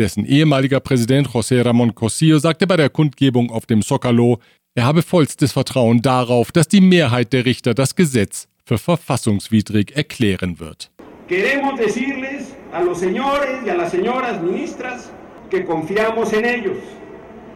Dessen 0.00 0.24
ehemaliger 0.24 0.80
Präsident 0.80 1.28
José 1.34 1.60
Ramón 1.60 1.94
Cosillo 1.94 2.38
sagte 2.38 2.66
bei 2.66 2.78
der 2.78 2.88
Kundgebung 2.88 3.50
auf 3.50 3.66
dem 3.66 3.82
Zocalo, 3.82 4.38
er 4.74 4.86
habe 4.86 5.02
vollstes 5.02 5.52
Vertrauen 5.52 6.00
darauf, 6.00 6.52
dass 6.52 6.68
die 6.68 6.80
Mehrheit 6.80 7.34
der 7.34 7.44
Richter 7.44 7.74
das 7.74 7.94
Gesetz 7.94 8.48
für 8.64 8.78
verfassungswidrig 8.78 9.94
erklären 9.94 10.58
wird. 10.58 10.90
Queremos 11.28 11.78
decirles 11.78 12.54
a 12.72 12.80
los 12.82 12.98
señores 12.98 13.60
y 13.66 13.68
a 13.68 13.74
las 13.74 13.90
señoras 13.90 14.40
ministras 14.40 15.12
que 15.50 15.66
confiamos 15.66 16.32
en 16.32 16.46
ellos 16.46 16.78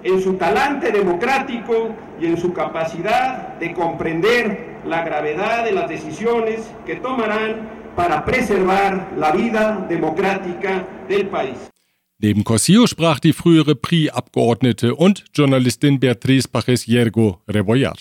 en 0.03 0.21
su 0.21 0.35
talante 0.35 0.93
democrático 0.93 1.95
y 2.21 2.27
en 2.27 2.37
su 2.37 2.53
capacidad 2.53 3.59
de 3.59 3.73
comprender 3.73 4.83
la 4.87 5.03
gravedad 5.03 5.65
de 5.65 5.73
las 5.73 5.89
decisiones 5.89 6.61
que 6.85 6.97
tomarán 6.97 7.71
para 7.97 8.23
preservar 8.23 9.13
la 9.17 9.33
vida 9.33 9.87
democrática 9.89 10.87
del 11.09 11.29
país. 11.29 11.74
Neben 12.19 12.45
Corsio 12.45 12.87
sprach 12.87 13.19
die 13.19 13.33
frühere 13.33 13.75
PRI-Abgeordnete 13.75 14.95
und 14.95 15.25
Journalistin 15.35 16.01
Beatriz 16.01 16.47
Pajes 16.47 16.87
Yergo 16.87 17.43
Rebollar. 17.49 17.97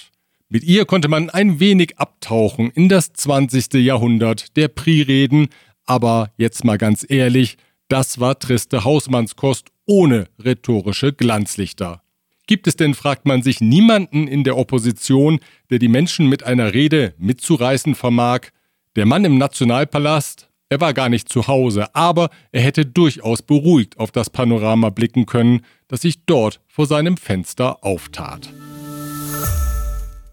Mit 0.50 0.64
ihr 0.64 0.86
konnte 0.86 1.08
man 1.08 1.32
ein 1.32 1.60
wenig 1.60 1.98
abtauchen 1.98 2.70
in 2.70 2.90
das 2.90 3.12
20. 3.14 3.74
Jahrhundert 3.74 4.56
der 4.56 4.68
PRI-Reden, 4.68 5.48
aber 5.86 6.32
jetzt 6.38 6.64
mal 6.64 6.78
ganz 6.78 7.06
ehrlich, 7.10 7.58
das 7.88 8.20
war 8.20 8.38
triste 8.38 8.84
Hausmannskost 8.84 9.70
ohne 9.86 10.28
rhetorische 10.44 11.12
Glanzlichter. 11.12 12.04
Gibt 12.46 12.68
es 12.68 12.76
denn, 12.76 12.94
fragt 12.94 13.26
man 13.26 13.42
sich, 13.42 13.62
niemanden 13.62 14.28
in 14.28 14.44
der 14.44 14.58
Opposition, 14.58 15.40
der 15.70 15.80
die 15.80 15.88
Menschen 15.88 16.28
mit 16.28 16.44
einer 16.44 16.74
Rede 16.74 17.16
mitzureißen 17.18 17.96
vermag? 17.96 18.50
Der 18.96 19.06
Mann 19.06 19.26
im 19.26 19.38
Nationalpalast, 19.38 20.50
er 20.70 20.82
war 20.82 20.94
gar 20.94 21.10
nicht 21.10 21.30
zu 21.30 21.48
Hause, 21.48 21.94
aber 21.94 22.30
er 22.52 22.62
hätte 22.62 22.86
durchaus 22.86 23.42
beruhigt 23.42 24.00
auf 24.00 24.12
das 24.12 24.30
Panorama 24.30 24.90
blicken 24.90 25.26
können, 25.26 25.62
das 25.88 26.02
sich 26.02 26.26
dort 26.26 26.62
vor 26.68 26.88
seinem 26.88 27.18
Fenster 27.18 27.84
auftat. 27.84 28.50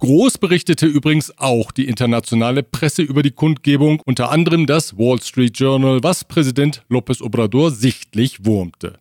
Groß 0.01 0.39
berichtete 0.39 0.87
übrigens 0.87 1.37
auch 1.37 1.73
die 1.73 1.87
internationale 1.87 2.63
Presse 2.63 3.03
über 3.03 3.23
die 3.23 3.33
Kundgebung, 3.33 4.01
unter 4.01 4.31
anderem 4.31 4.65
das 4.65 4.97
Wall 4.97 5.21
Street 5.21 5.59
Journal, 5.59 6.03
was 6.03 6.25
Präsident 6.25 6.85
López 6.89 7.23
Obrador 7.23 7.71
sichtlich 7.71 8.47
wurmte. 8.47 8.99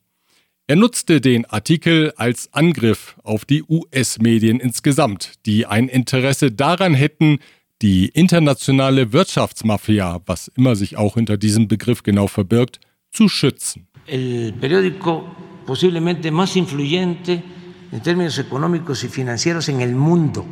Er 0.67 0.75
nutzte 0.75 1.21
den 1.21 1.45
Artikel 1.45 2.11
als 2.17 2.53
Angriff 2.53 3.15
auf 3.23 3.45
die 3.45 3.63
US-Medien 3.63 4.59
insgesamt, 4.59 5.45
die 5.45 5.65
ein 5.65 5.87
Interesse 5.87 6.51
daran 6.51 6.93
hätten, 6.93 7.39
die 7.81 8.09
internationale 8.09 9.11
Wirtschaftsmafia, 9.13 10.19
was 10.25 10.49
immer 10.55 10.75
sich 10.75 10.97
auch 10.97 11.15
hinter 11.15 11.37
diesem 11.37 11.67
Begriff 11.67 12.03
genau 12.03 12.27
verbirgt, 12.27 12.79
zu 13.11 13.29
schützen. 13.29 13.87
El 14.05 14.53
periódico 14.53 15.23
posiblemente 15.65 16.31
más 16.31 16.55
influyente 16.55 17.43
en 17.91 18.01
términos 18.01 18.37
económicos 18.37 19.03
y 19.03 19.07
financieros 19.07 19.69
en 19.69 19.81
el 19.81 19.95
mundo 19.95 20.45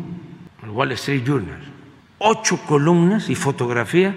Wall 0.77 0.91
Street 0.91 1.24
Journal, 1.25 1.60
ocho 2.19 2.60
columnas 2.67 3.29
y 3.29 3.36
fotografía 3.36 4.15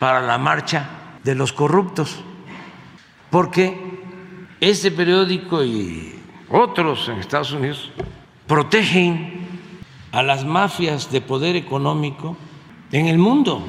para 0.00 0.20
la 0.20 0.36
marcha 0.36 0.88
de 1.22 1.36
los 1.36 1.52
corruptos, 1.52 2.24
porque 3.30 3.78
ese 4.60 4.90
periódico 4.90 5.62
y 5.62 6.12
otros 6.50 7.08
en 7.08 7.18
Estados 7.18 7.52
Unidos 7.52 7.90
protegen 8.48 9.51
a 10.12 10.22
las 10.22 10.44
mafias 10.44 11.10
de 11.10 11.20
poder 11.20 11.56
económico 11.56 12.36
en 12.92 13.06
el 13.06 13.18
mundo. 13.18 13.62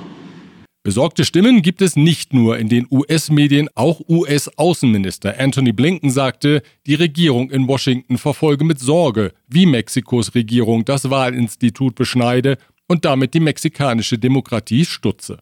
Besorgte 0.86 1.24
Stimmen 1.24 1.62
gibt 1.62 1.82
es 1.82 1.96
nicht 1.96 2.34
nur 2.34 2.58
in 2.58 2.68
den 2.68 2.86
US-Medien, 2.92 3.70
auch 3.74 4.02
US-Außenminister 4.10 5.40
Anthony 5.40 5.72
Blinken 5.72 6.10
sagte, 6.10 6.62
die 6.86 6.96
Regierung 6.96 7.50
in 7.52 7.70
Washington 7.70 8.18
verfolge 8.18 8.66
mit 8.66 8.80
Sorge, 8.80 9.32
wie 9.48 9.66
Mexikos 9.66 10.36
Regierung 10.36 10.84
das 10.84 11.10
Wahlinstitut 11.10 11.96
beschneide 11.96 12.58
und 12.90 13.06
damit 13.06 13.34
die 13.34 13.40
mexikanische 13.40 14.18
Demokratie 14.18 14.84
stutze. 14.84 15.40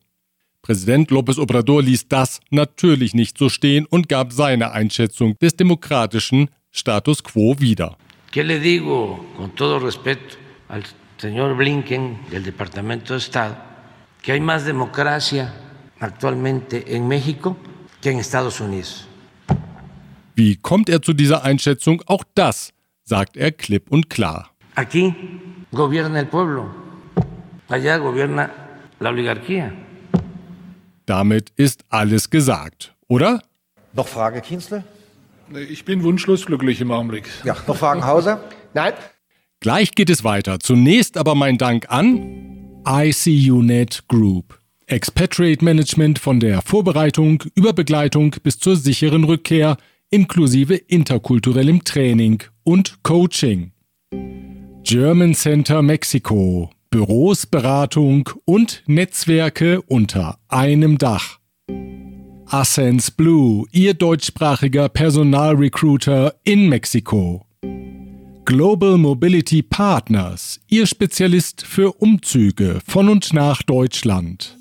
Präsident 0.61 1.09
López 1.09 1.39
Obrador 1.39 1.81
ließ 1.81 2.07
das 2.07 2.39
natürlich 2.51 3.15
nicht 3.15 3.35
so 3.39 3.49
stehen 3.49 3.87
und 3.87 4.07
gab 4.09 4.31
seine 4.31 4.73
Einschätzung 4.73 5.39
des 5.39 5.55
demokratischen 5.55 6.51
Status 6.69 7.23
quo 7.23 7.55
wieder. 7.59 7.97
¿Qué 8.31 8.43
le 8.43 8.59
digo 8.59 9.25
con 9.35 9.55
todo 9.55 9.79
respeto 9.79 10.37
al 10.71 10.83
señor 11.17 11.55
Blinken 11.55 12.17
del 12.31 12.43
Departamento 12.43 13.13
de 13.13 13.19
Estado? 13.19 13.71
que 14.21 14.31
hay 14.31 14.39
más 14.39 14.65
democracia 14.65 15.53
actualmente 15.99 16.95
en 16.95 17.07
México 17.07 17.57
que 18.01 18.11
en 18.11 18.19
Estados 18.19 18.59
Unidos. 18.59 19.07
Wie 20.35 20.55
kommt 20.55 20.89
er 20.89 21.01
zu 21.01 21.13
dieser 21.13 21.43
Einschätzung? 21.43 22.01
Auch 22.07 22.23
das 22.35 22.71
sagt 23.03 23.35
er 23.37 23.51
klipp 23.51 23.91
und 23.91 24.09
klar. 24.09 24.51
Aquí 24.75 25.13
gobierna 25.71 26.19
el 26.19 26.27
pueblo, 26.27 26.71
allá 27.67 27.97
gobierna 27.97 28.49
la 28.99 29.09
oligarquía. 29.09 29.73
Damit 31.05 31.51
ist 31.57 31.83
alles 31.89 32.29
gesagt, 32.29 32.93
oder? 33.07 33.41
Noch 33.93 34.07
Frage, 34.07 34.41
Kienzle? 34.41 34.83
Ich 35.69 35.83
bin 35.83 36.03
wunschlos 36.03 36.45
glücklich 36.45 36.79
im 36.79 36.91
Augenblick. 36.91 37.27
Ja, 37.43 37.57
noch 37.67 37.75
Fragen, 37.75 38.05
Hauser? 38.05 38.39
Nein. 38.73 38.93
Gleich 39.61 39.91
geht 39.91 40.09
es 40.09 40.23
weiter. 40.23 40.59
Zunächst 40.59 41.17
aber 41.17 41.35
mein 41.35 41.59
Dank 41.59 41.85
an 41.89 42.81
ICUNet 42.83 44.05
Group. 44.07 44.59
Expatriate 44.87 45.63
Management 45.63 46.17
von 46.17 46.39
der 46.39 46.63
Vorbereitung 46.63 47.43
über 47.53 47.71
Begleitung 47.71 48.35
bis 48.41 48.57
zur 48.57 48.75
sicheren 48.75 49.23
Rückkehr 49.23 49.77
inklusive 50.09 50.73
interkulturellem 50.73 51.83
Training 51.83 52.41
und 52.63 53.03
Coaching. 53.03 53.71
German 54.81 55.35
Center 55.35 55.83
Mexiko. 55.83 56.71
Büros, 56.89 57.45
Beratung 57.45 58.29
und 58.45 58.81
Netzwerke 58.87 59.83
unter 59.83 60.39
einem 60.47 60.97
Dach. 60.97 61.37
Ascens 62.47 63.11
Blue, 63.11 63.65
Ihr 63.71 63.93
deutschsprachiger 63.93 64.89
Personalrecruiter 64.89 66.33
in 66.43 66.67
Mexiko. 66.67 67.45
Global 68.45 68.97
Mobility 68.97 69.61
Partners, 69.61 70.59
Ihr 70.67 70.87
Spezialist 70.87 71.63
für 71.65 71.93
Umzüge 71.93 72.79
von 72.87 73.07
und 73.07 73.33
nach 73.33 73.61
Deutschland. 73.61 74.57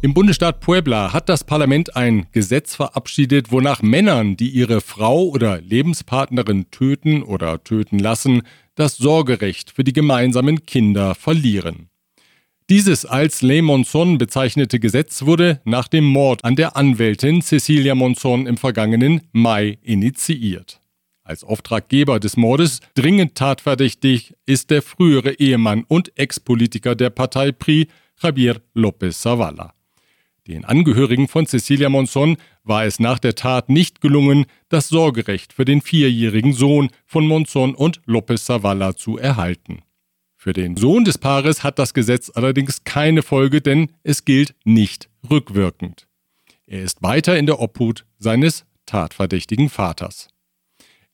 Im 0.00 0.14
Bundesstaat 0.14 0.60
Puebla 0.60 1.12
hat 1.12 1.28
das 1.28 1.44
Parlament 1.44 1.94
ein 1.94 2.26
Gesetz 2.32 2.74
verabschiedet, 2.74 3.52
wonach 3.52 3.82
Männern, 3.82 4.36
die 4.36 4.48
ihre 4.48 4.80
Frau 4.80 5.28
oder 5.28 5.60
Lebenspartnerin 5.60 6.70
töten 6.70 7.22
oder 7.22 7.62
töten 7.62 7.98
lassen, 7.98 8.42
das 8.74 8.96
Sorgerecht 8.96 9.70
für 9.70 9.84
die 9.84 9.92
gemeinsamen 9.92 10.64
Kinder 10.64 11.14
verlieren. 11.14 11.90
Dieses 12.70 13.04
als 13.04 13.42
Ley 13.42 13.60
Monson 13.60 14.16
bezeichnete 14.16 14.80
Gesetz 14.80 15.22
wurde 15.26 15.60
nach 15.64 15.86
dem 15.86 16.04
Mord 16.04 16.44
an 16.44 16.56
der 16.56 16.76
Anwältin 16.76 17.42
Cecilia 17.42 17.94
Monson 17.94 18.46
im 18.46 18.56
vergangenen 18.56 19.20
Mai 19.32 19.78
initiiert. 19.82 20.81
Als 21.24 21.44
Auftraggeber 21.44 22.18
des 22.18 22.36
Mordes 22.36 22.80
dringend 22.94 23.36
tatverdächtig 23.36 24.34
ist 24.44 24.70
der 24.70 24.82
frühere 24.82 25.34
Ehemann 25.34 25.84
und 25.84 26.18
Ex-Politiker 26.18 26.96
der 26.96 27.10
Partei 27.10 27.52
PRI, 27.52 27.86
Javier 28.20 28.60
López 28.74 29.20
Zavala. 29.20 29.74
Den 30.48 30.64
Angehörigen 30.64 31.28
von 31.28 31.46
Cecilia 31.46 31.88
Monson 31.88 32.36
war 32.64 32.84
es 32.84 32.98
nach 32.98 33.20
der 33.20 33.36
Tat 33.36 33.68
nicht 33.68 34.00
gelungen, 34.00 34.46
das 34.68 34.88
Sorgerecht 34.88 35.52
für 35.52 35.64
den 35.64 35.80
vierjährigen 35.80 36.52
Sohn 36.52 36.90
von 37.06 37.28
Monson 37.28 37.76
und 37.76 38.00
López 38.02 38.44
Zavala 38.44 38.96
zu 38.96 39.16
erhalten. 39.16 39.82
Für 40.36 40.52
den 40.52 40.76
Sohn 40.76 41.04
des 41.04 41.18
Paares 41.18 41.62
hat 41.62 41.78
das 41.78 41.94
Gesetz 41.94 42.32
allerdings 42.34 42.82
keine 42.82 43.22
Folge, 43.22 43.60
denn 43.60 43.92
es 44.02 44.24
gilt 44.24 44.56
nicht 44.64 45.08
rückwirkend. 45.30 46.08
Er 46.66 46.82
ist 46.82 47.00
weiter 47.04 47.38
in 47.38 47.46
der 47.46 47.60
Obhut 47.60 48.04
seines 48.18 48.64
tatverdächtigen 48.86 49.68
Vaters. 49.68 50.31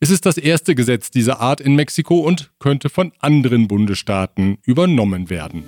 Es 0.00 0.10
ist 0.10 0.26
das 0.26 0.38
erste 0.38 0.76
Gesetz 0.76 1.10
dieser 1.10 1.40
Art 1.40 1.60
in 1.60 1.74
Mexiko 1.74 2.20
und 2.20 2.52
könnte 2.60 2.88
von 2.88 3.12
anderen 3.18 3.66
Bundesstaaten 3.66 4.58
übernommen 4.64 5.28
werden. 5.28 5.64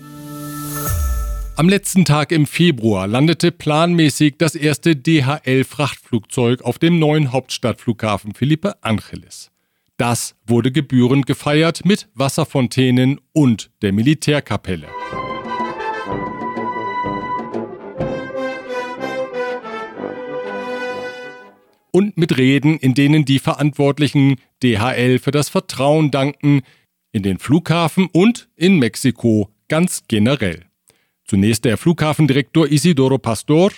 Am 1.56 1.68
letzten 1.68 2.04
Tag 2.04 2.30
im 2.30 2.46
Februar 2.46 3.08
landete 3.08 3.50
planmäßig 3.50 4.36
das 4.38 4.54
erste 4.54 4.94
DHL-Frachtflugzeug 4.94 6.62
auf 6.62 6.78
dem 6.78 7.00
neuen 7.00 7.32
Hauptstadtflughafen 7.32 8.32
Felipe 8.34 8.82
Angeles. 8.82 9.50
Das 9.96 10.36
wurde 10.46 10.70
gebührend 10.70 11.26
gefeiert 11.26 11.84
mit 11.84 12.08
Wasserfontänen 12.14 13.20
und 13.32 13.70
der 13.82 13.92
Militärkapelle. 13.92 14.86
Und 21.92 22.16
mit 22.16 22.36
Reden, 22.36 22.78
in 22.78 22.94
denen 22.94 23.24
die 23.24 23.38
Verantwortlichen 23.38 24.36
DHL 24.62 25.18
für 25.18 25.30
das 25.30 25.48
Vertrauen 25.48 26.10
danken, 26.10 26.62
in 27.12 27.22
den 27.22 27.38
Flughafen 27.38 28.08
und 28.12 28.48
in 28.56 28.78
Mexiko 28.78 29.50
ganz 29.68 30.02
generell. 30.08 30.64
Zunächst 31.24 31.64
der 31.64 31.76
Flughafendirektor 31.76 32.66
Isidoro 32.66 33.18
Pastor. 33.18 33.72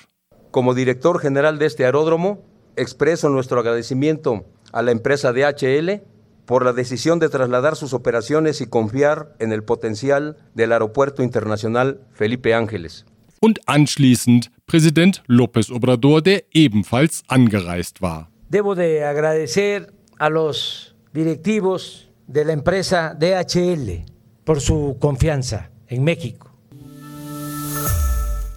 Como 0.50 0.75
director 0.75 1.21
general 1.21 1.59
de 1.59 1.66
este 1.66 1.85
aeródromo, 1.85 2.45
expreso 2.76 3.28
nuestro 3.28 3.61
agradecimiento 3.61 4.45
a 4.73 4.83
la 4.83 4.90
empresa 4.90 5.33
DHL 5.33 6.02
por 6.47 6.64
la 6.64 6.73
decisión 6.73 7.19
de 7.19 7.28
trasladar 7.28 7.76
sus 7.76 7.95
operaciones 7.95 8.61
y 8.61 8.66
confiar 8.66 9.35
en 9.38 9.52
el 9.52 9.62
potencial 9.62 10.37
del 10.54 10.73
Aeropuerto 10.73 11.23
Internacional 11.23 12.00
Felipe 12.12 12.54
Ángeles. 12.54 13.07
Und 13.45 13.69
anschließend 13.69 14.53
Präsident 14.67 15.25
López 15.27 15.73
Obrador, 15.73 16.23
der 16.23 16.45
ebenfalls 16.53 17.25
angereist 17.27 18.01
war. 18.01 18.31
Debo 18.49 18.77
de 18.77 19.03
agradecer 19.03 19.93
a 20.19 20.29
los 20.29 20.95
directivos 21.13 22.09
de 22.29 22.45
la 22.45 22.53
empresa 22.53 23.15
DHL 23.15 24.05
por 24.45 24.61
su 24.61 24.97
confianza 25.01 25.69
en 25.89 26.05
México. 26.05 26.51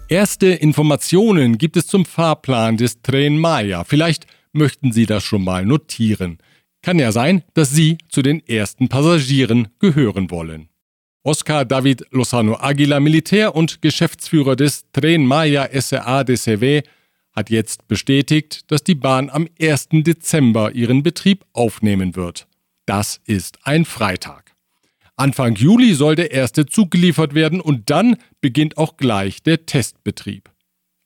Erste 0.08 0.46
Informationen 0.46 1.58
gibt 1.58 1.76
es 1.76 1.88
zum 1.88 2.04
Fahrplan 2.04 2.76
des 2.76 3.02
Tren 3.02 3.38
Maya. 3.38 3.82
Vielleicht 3.82 4.28
möchten 4.52 4.92
Sie 4.92 5.06
das 5.06 5.24
schon 5.24 5.42
mal 5.42 5.66
notieren. 5.66 6.38
Kann 6.80 7.00
ja 7.00 7.10
sein, 7.10 7.42
dass 7.54 7.70
Sie 7.70 7.98
zu 8.08 8.22
den 8.22 8.40
ersten 8.46 8.88
Passagieren 8.88 9.66
gehören 9.80 10.30
wollen. 10.30 10.68
Oscar 11.26 11.64
David 11.64 12.04
Lozano 12.12 12.54
Aguila, 12.54 13.00
Militär 13.00 13.56
und 13.56 13.82
Geschäftsführer 13.82 14.54
des 14.54 14.84
Tren 14.92 15.26
Maya 15.26 15.68
SA 15.72 16.22
de 16.22 16.36
CV, 16.36 16.86
hat 17.32 17.50
jetzt 17.50 17.88
bestätigt, 17.88 18.70
dass 18.70 18.84
die 18.84 18.94
Bahn 18.94 19.28
am 19.28 19.48
1. 19.60 19.88
Dezember 19.90 20.70
ihren 20.70 21.02
Betrieb 21.02 21.44
aufnehmen 21.52 22.14
wird. 22.14 22.46
Das 22.86 23.20
ist 23.24 23.58
ein 23.64 23.84
Freitag. 23.84 24.54
Anfang 25.16 25.56
Juli 25.56 25.94
soll 25.94 26.14
der 26.14 26.30
erste 26.30 26.64
Zug 26.64 26.92
geliefert 26.92 27.34
werden 27.34 27.60
und 27.60 27.90
dann 27.90 28.18
beginnt 28.40 28.78
auch 28.78 28.96
gleich 28.96 29.42
der 29.42 29.66
Testbetrieb. 29.66 30.48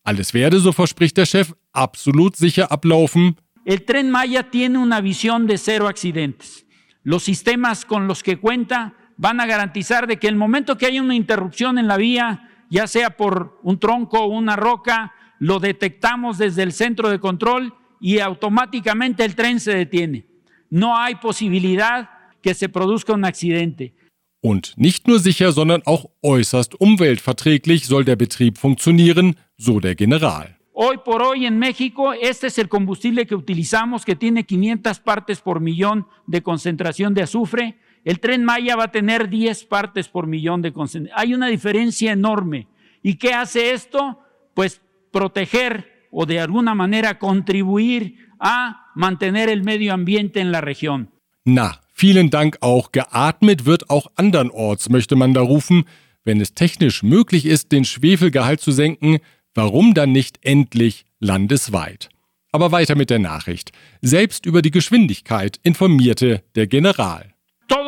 Alles 0.03 0.35
werde, 0.35 0.61
so 0.61 0.73
verspricht 0.73 1.17
der 1.17 1.25
Chef, 1.25 1.55
absolut 1.73 2.37
sicher 2.37 2.71
ablaufen. 2.71 3.37
El 3.65 3.81
Tren 3.87 4.11
Maya 4.11 4.43
tiene 4.43 4.79
una 4.79 5.01
visión 5.01 5.47
de 5.47 5.57
cero 5.57 5.89
accidentes. 5.89 6.67
Los 7.05 7.25
sistemas 7.25 7.87
con 7.87 8.07
los 8.07 8.23
que 8.23 8.37
cuenta 8.37 8.93
van 9.21 9.39
a 9.39 9.47
garantizar 9.47 10.07
de 10.07 10.17
que 10.17 10.29
el 10.29 10.35
momento 10.35 10.79
que 10.79 10.87
haya 10.87 11.03
una 11.03 11.15
interrupción 11.15 11.77
en 11.79 11.87
la 11.87 11.99
vía, 11.99 12.49
ya 12.71 12.87
sea 12.87 13.11
por 13.19 13.61
un 13.63 13.79
tronco 13.79 14.19
o 14.21 14.27
una 14.29 14.57
roca, 14.57 15.13
lo 15.39 15.61
detectamos 15.61 16.39
desde 16.39 16.63
el 16.63 16.73
centro 16.73 17.11
de 17.11 17.21
control 17.21 17.75
y 18.01 18.21
automáticamente 18.21 19.23
el 19.27 19.35
tren 19.35 19.61
se 19.61 19.75
detiene. 19.75 20.27
No 20.71 20.97
hay 20.97 21.17
posibilidad 21.17 22.09
que 22.41 22.55
se 22.55 22.71
produzca 22.71 23.13
un 23.13 23.27
accidente. 23.27 23.95
Und 24.43 24.73
nicht 24.77 25.07
nur 25.07 25.21
sicher, 25.21 25.53
sondern 25.53 25.83
auch 25.85 26.07
äußerst 26.23 26.81
umweltverträglich 26.81 27.87
soll 27.87 28.07
der 28.07 28.17
Betrieb 28.17 28.57
funktionieren, 28.57 29.37
so 29.59 29.81
der 29.81 29.95
General. 29.97 30.57
Hoy 30.73 30.97
por 31.05 31.21
hoy 31.21 31.45
en 31.45 31.59
México, 31.59 32.15
este 32.15 32.47
es 32.47 32.59
el 32.59 32.71
combustible 32.71 33.27
que 33.27 33.35
utilizamos, 33.35 34.07
que 34.07 34.17
tiene 34.17 34.47
500 34.47 35.01
partes 35.01 35.43
por 35.43 35.61
millón 35.61 36.07
de 36.27 36.43
concentración 36.43 37.13
de 37.13 37.21
azufre. 37.21 37.77
El 38.05 38.21
tren 38.21 38.45
Maya 38.45 38.77
va 38.77 38.85
a 38.85 38.93
tener 38.93 39.29
10 39.29 39.65
partes 39.65 40.09
por 40.09 40.27
millón 40.27 40.63
de 40.63 40.73
concentración. 40.73 41.21
Hay 41.21 41.35
una 41.35 41.49
diferencia 41.49 42.13
enorme. 42.13 42.67
¿Y 43.03 43.15
qué 43.15 43.35
hace 43.35 43.73
esto? 43.73 44.19
Pues 44.55 44.81
proteger 45.11 46.09
o 46.11 46.27
de 46.27 46.41
alguna 46.41 46.75
manera 46.75 47.19
contribuir 47.19 48.17
a 48.39 48.91
mantener 48.95 49.49
el 49.49 49.63
medio 49.63 49.93
ambiente 49.93 50.41
en 50.41 50.51
la 50.53 50.61
región. 50.61 51.11
Na, 51.45 51.81
vielen 51.95 52.31
Dank 52.31 52.59
auch. 52.61 52.91
Geatmet 52.93 53.65
wird 53.65 53.89
auch 53.91 54.11
andernorts, 54.17 54.89
möchte 54.89 55.17
man 55.17 55.35
da 55.35 55.41
rufen. 55.41 55.85
Wenn 56.25 56.41
es 56.41 56.55
technisch 56.55 57.03
möglich 57.03 57.47
ist, 57.47 57.73
den 57.73 57.85
Schwefelgehalt 57.85 58.61
zu 58.61 58.73
senken, 58.73 59.19
warum 59.55 59.95
dann 59.95 60.13
nicht 60.13 60.39
endlich 60.43 61.05
landesweit? 61.19 62.09
Aber 62.53 62.73
weiter 62.73 62.95
mit 62.95 63.11
der 63.11 63.19
Nachricht. 63.19 63.73
Selbst 64.03 64.45
über 64.45 64.61
die 64.61 64.71
Geschwindigkeit 64.71 65.59
informierte 65.63 66.43
der 66.57 66.67
General. 66.67 67.33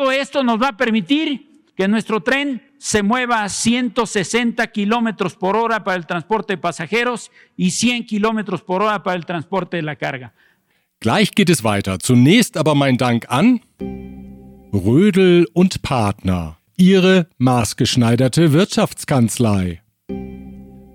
Todo 0.03 0.11
esto 0.11 0.43
nos 0.43 0.61
va 0.61 0.67
a 0.67 0.75
permitir 0.75 1.63
que 1.77 1.87
nuestro 1.87 2.19
tren 2.19 2.61
se 2.77 3.01
mueva 3.03 3.45
a 3.45 3.47
160 3.47 4.67
kilómetros 4.67 5.33
por 5.37 5.55
hora 5.55 5.85
para 5.85 5.95
el 5.95 6.05
transporte 6.05 6.53
de 6.53 6.57
pasajeros 6.57 7.31
y 7.55 7.71
100 7.71 8.05
kilómetros 8.05 8.61
por 8.61 8.81
hora 8.81 9.01
para 9.01 9.15
el 9.15 9.25
transporte 9.25 9.77
de 9.77 9.83
la 9.83 9.95
carga. 9.95 10.33
Gleich 10.99 11.31
geht 11.33 11.49
es 11.49 11.63
weiter. 11.63 11.99
Zunächst 11.99 12.57
aber 12.57 12.75
mein 12.75 12.97
Dank 12.97 13.27
an 13.29 13.61
Rödel 14.73 15.47
und 15.53 15.81
Partner, 15.83 16.57
Ihre 16.75 17.27
maßgeschneiderte 17.37 18.51
Wirtschaftskanzlei. 18.51 19.83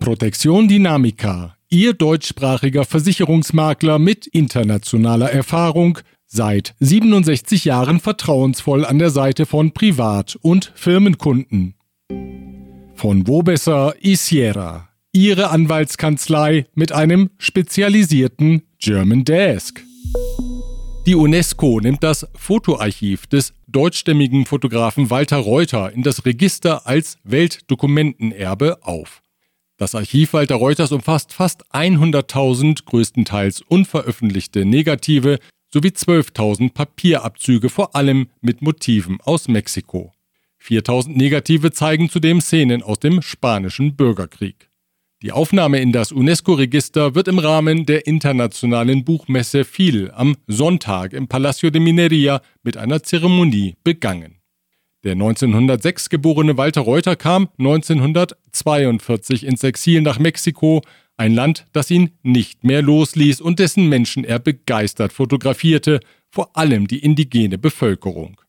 Protection 0.00 0.68
Dynamica, 0.68 1.56
Ihr 1.70 1.94
deutschsprachiger 1.94 2.84
Versicherungsmakler 2.84 3.99
mit 3.99 4.26
internationaler 4.26 5.32
Erfahrung, 5.32 5.99
seit 6.28 6.75
67 6.78 7.64
Jahren 7.64 7.99
vertrauensvoll 7.99 8.84
an 8.84 8.99
der 8.99 9.10
Seite 9.10 9.47
von 9.47 9.73
Privat- 9.73 10.36
und 10.41 10.73
Firmenkunden. 10.75 11.75
Von 12.95 13.26
Wobesser 13.26 13.95
Isiera, 14.00 14.88
Ihre 15.12 15.50
Anwaltskanzlei 15.50 16.67
mit 16.75 16.93
einem 16.93 17.30
spezialisierten 17.38 18.62
German 18.78 19.25
Desk. 19.25 19.82
Die 21.06 21.14
UNESCO 21.14 21.80
nimmt 21.80 22.02
das 22.02 22.26
Fotoarchiv 22.34 23.26
des 23.26 23.54
deutschstämmigen 23.67 24.45
Fotografen 24.45 25.08
Walter 25.08 25.38
Reuter 25.38 25.91
in 25.93 26.02
das 26.02 26.26
Register 26.26 26.86
als 26.86 27.17
Weltdokumentenerbe 27.25 28.78
auf. 28.82 29.23
Das 29.78 29.95
Archiv 29.95 30.34
Walter 30.34 30.56
Reuters 30.56 30.93
umfasst 30.93 31.32
fast 31.32 31.64
100.000 31.73 32.84
größtenteils 32.84 33.62
unveröffentlichte 33.62 34.67
Negative 34.67 35.38
sowie 35.73 35.89
12.000 35.89 36.73
Papierabzüge, 36.73 37.69
vor 37.69 37.95
allem 37.95 38.28
mit 38.41 38.63
Motiven 38.63 39.19
aus 39.21 39.49
Mexiko. 39.49 40.13
4.000 40.63 41.17
Negative 41.17 41.71
zeigen 41.71 42.11
zudem 42.11 42.41
Szenen 42.41 42.83
aus 42.83 42.99
dem 42.99 43.23
spanischen 43.23 43.97
Bürgerkrieg. 43.97 44.69
Die 45.23 45.33
Aufnahme 45.33 45.81
in 45.81 45.91
das 45.91 46.13
UNESCO-Register 46.13 47.17
wird 47.17 47.26
im 47.26 47.41
Rahmen 47.41 47.87
der 47.87 48.07
internationalen 48.07 49.04
Buchmesse 49.04 49.65
FIL 49.65 50.13
am 50.15 50.37
Sonntag 50.47 51.13
im 51.13 51.26
Palacio 51.26 51.71
de 51.71 51.81
Mineria 51.81 52.41
mit 52.63 52.76
einer 52.76 53.02
Zeremonie 53.02 53.75
begangen. 53.83 54.37
Der 55.02 55.13
1906 55.13 56.09
geborene 56.09 56.57
Walter 56.57 56.83
Reuter 56.83 57.17
kam 57.17 57.49
1942 57.59 59.45
ins 59.45 59.65
Exil 59.65 60.02
nach 60.02 60.21
Mexiko, 60.21 60.83
ein 61.19 61.35
Land, 61.35 61.67
das 61.73 61.91
ihn 61.91 62.13
nicht 62.23 62.65
mehr 62.65 62.81
losließ 62.81 63.41
und 63.41 63.59
dessen 63.59 63.89
Menschen 63.89 64.25
er 64.25 64.39
begeistert 64.39 65.13
fotografierte, 65.13 66.00
vor 66.31 66.57
allem 66.57 66.87
die 66.87 67.00
indigene 67.00 67.59
Bevölkerung. 67.59 68.41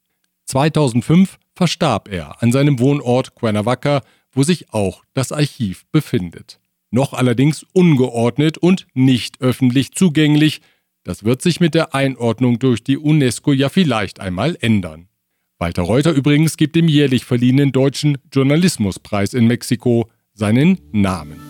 2005 0.46 1.38
verstarb 1.56 2.10
er 2.10 2.42
an 2.42 2.52
seinem 2.52 2.80
Wohnort 2.80 3.36
Cuernavaca, 3.36 4.02
wo 4.32 4.44
sich 4.44 4.72
auch 4.74 5.04
das 5.14 5.32
Archiv 5.32 5.86
befindet. 5.92 6.60
Noch 6.92 7.14
allerdings 7.14 7.66
ungeordnet 7.74 8.58
und 8.58 8.88
nicht 8.94 9.42
öffentlich 9.42 9.92
zugänglich. 9.92 10.62
Das 11.04 11.24
wird 11.24 11.42
sich 11.42 11.60
mit 11.60 11.76
der 11.76 11.94
Einordnung 11.94 12.60
durch 12.60 12.84
die 12.84 12.98
UNESCO 12.98 13.54
ja 13.54 13.70
vielleicht 13.70 14.20
einmal 14.20 14.58
ändern. 14.60 15.08
Walter 15.58 15.84
Reuter 15.84 16.12
übrigens 16.12 16.56
gibt 16.56 16.76
dem 16.76 16.88
jährlich 16.88 17.26
verliehenen 17.26 17.72
Deutschen 17.72 18.18
Journalismuspreis 18.32 19.34
in 19.34 19.46
Mexiko 19.46 20.10
seinen 20.34 20.80
Namen. 20.92 21.49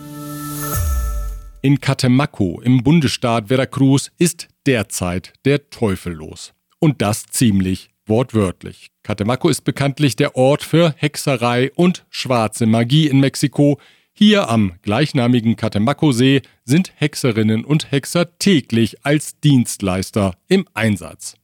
In 1.62 1.78
Catemaco 1.78 2.58
im 2.62 2.82
Bundesstaat 2.82 3.48
Veracruz 3.48 4.10
ist 4.16 4.48
derzeit 4.64 5.34
der 5.44 5.68
Teufel 5.68 6.14
los. 6.14 6.54
Und 6.78 7.02
das 7.02 7.26
ziemlich 7.26 7.90
wortwörtlich. 8.06 8.86
Catemaco 9.02 9.50
ist 9.50 9.64
bekanntlich 9.64 10.16
der 10.16 10.36
Ort 10.36 10.62
für 10.62 10.94
Hexerei 10.96 11.70
und 11.74 12.06
schwarze 12.08 12.64
Magie 12.64 13.08
in 13.08 13.20
Mexiko. 13.20 13.78
Hier 14.14 14.48
am 14.48 14.72
gleichnamigen 14.80 15.56
Catemaco-See 15.56 16.40
sind 16.64 16.92
Hexerinnen 16.96 17.66
und 17.66 17.92
Hexer 17.92 18.38
täglich 18.38 19.04
als 19.04 19.38
Dienstleister 19.40 20.36
im 20.48 20.66
Einsatz. 20.72 21.34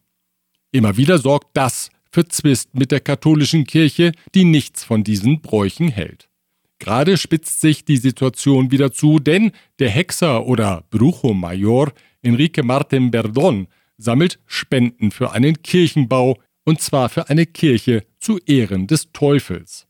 Immer 0.73 0.97
wieder 0.97 1.19
sorgt 1.19 1.55
das 1.55 1.91
für 2.11 2.27
Zwist 2.27 2.75
mit 2.75 2.91
der 2.91 3.01
katholischen 3.01 3.67
Kirche, 3.67 4.13
die 4.35 4.45
nichts 4.45 4.83
von 4.83 5.05
diesen 5.05 5.43
Bräuchen 5.43 5.89
hält. 5.89 6.31
Gerade 6.79 7.17
spitzt 7.17 7.61
sich 7.61 7.85
die 7.85 7.97
Situation 7.97 8.71
wieder 8.71 8.93
zu, 8.93 9.19
denn 9.19 9.53
der 9.79 9.91
Hexer 9.91 10.47
oder 10.47 10.85
Brujo 10.91 11.33
Mayor 11.33 11.93
Enrique 12.23 12.63
Martin 12.63 13.11
Berdon 13.11 13.69
sammelt 13.99 14.39
Spenden 14.47 15.11
für 15.11 15.33
einen 15.33 15.63
Kirchenbau, 15.63 16.39
und 16.65 16.81
zwar 16.81 17.09
für 17.09 17.31
eine 17.31 17.47
Kirche 17.47 18.05
zu 18.19 18.39
Ehren 18.39 18.89
des 18.89 19.13
Teufels. 19.13 19.87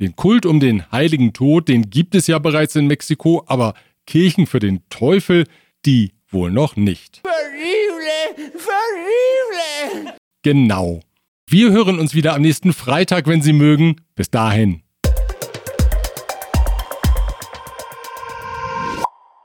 Den 0.00 0.16
Kult 0.16 0.46
um 0.46 0.60
den 0.60 0.90
heiligen 0.90 1.32
Tod, 1.32 1.68
den 1.68 1.90
gibt 1.90 2.14
es 2.14 2.28
ja 2.28 2.38
bereits 2.38 2.76
in 2.76 2.86
Mexiko, 2.86 3.44
aber 3.46 3.74
Kirchen 4.06 4.46
für 4.46 4.60
den 4.60 4.88
Teufel, 4.88 5.46
die 5.84 6.12
wohl 6.28 6.50
noch 6.50 6.76
nicht. 6.76 7.22
Verrible, 7.22 8.52
verrible. 8.56 10.14
Genau. 10.42 11.00
Wir 11.48 11.70
hören 11.70 11.98
uns 11.98 12.14
wieder 12.14 12.34
am 12.34 12.42
nächsten 12.42 12.72
Freitag, 12.72 13.26
wenn 13.26 13.42
Sie 13.42 13.52
mögen. 13.52 13.96
Bis 14.14 14.30
dahin. 14.30 14.82